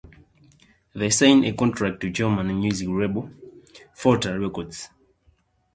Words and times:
They 0.95 1.11
signed 1.11 1.45
a 1.45 1.53
contract 1.53 2.01
to 2.01 2.09
German 2.09 2.59
music 2.59 2.87
label 2.89 3.29
Folter 3.95 4.41
Records. 4.41 4.89